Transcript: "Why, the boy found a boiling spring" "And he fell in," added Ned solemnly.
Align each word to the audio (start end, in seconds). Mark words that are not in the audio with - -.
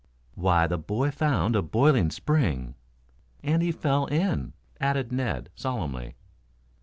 "Why, 0.33 0.65
the 0.65 0.79
boy 0.79 1.11
found 1.11 1.55
a 1.55 1.61
boiling 1.61 2.09
spring" 2.09 2.73
"And 3.43 3.61
he 3.61 3.71
fell 3.71 4.07
in," 4.07 4.53
added 4.79 5.11
Ned 5.11 5.51
solemnly. 5.53 6.15